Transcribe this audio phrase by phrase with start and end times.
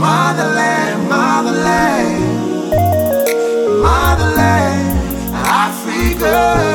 [0.00, 2.20] Motherland, motherland,
[3.80, 4.98] motherland,
[5.46, 6.69] Africa.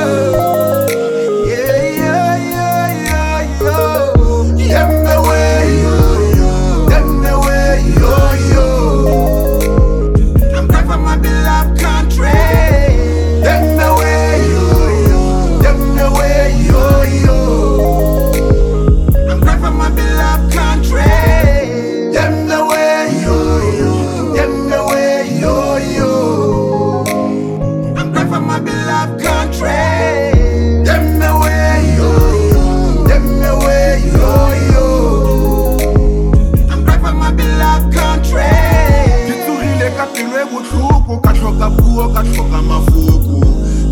[40.75, 43.45] masuku kashoka buo kashoka mafuku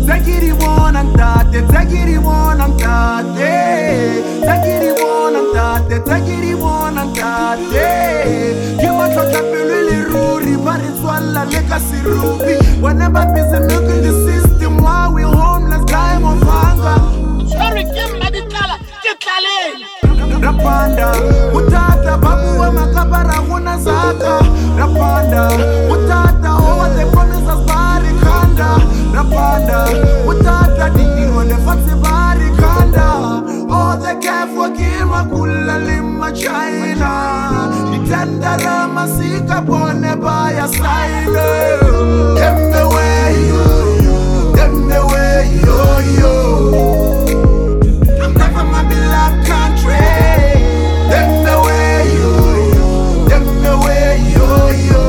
[0.06, 3.52] tekiriwona mtate tekiriwona mtate
[4.40, 7.86] tekiriwona mtate tekiriwona mtate
[8.80, 10.90] ke matlhotlhapelo le ruri ba re
[12.82, 16.98] wena ba milking the system why we homeless time of hunger?
[17.48, 19.14] Sorry ke ditlala ke
[20.44, 21.12] rapanda
[21.54, 24.40] utata babuwa makabara gona zaka
[24.78, 25.50] rapanda
[38.54, 40.04] Sika pone
[48.20, 49.98] I'm not for my beloved country.
[51.44, 52.30] The way yo,
[53.62, 54.56] the way yo
[54.90, 55.04] yo.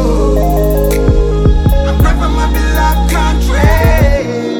[1.87, 1.95] I'm
[2.35, 3.69] my beloved country.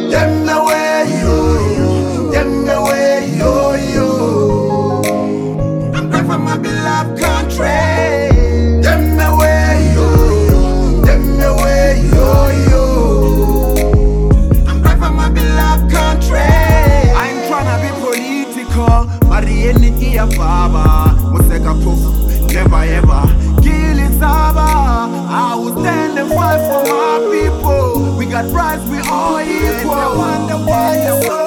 [0.10, 1.36] The way yo,
[2.66, 3.54] the way yo
[3.96, 4.08] yo.
[5.94, 7.95] I'm my beloved country.
[29.16, 31.45] boy, you the one, the boy, the one.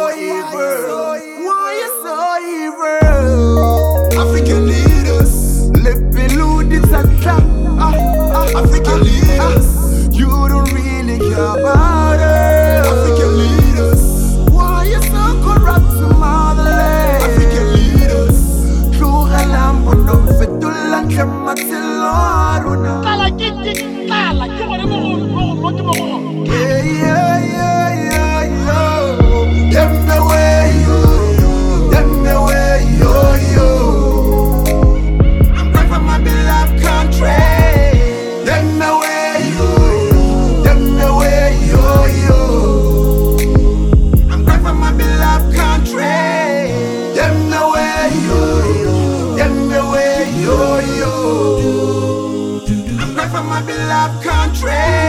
[53.60, 55.07] my beloved country.